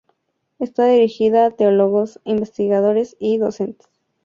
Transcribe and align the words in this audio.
Está 0.57 0.87
dirigida 0.87 1.45
a 1.45 1.51
teólogos, 1.51 2.19
investigadores 2.23 3.15
y 3.19 3.37
docentes. 3.37 3.87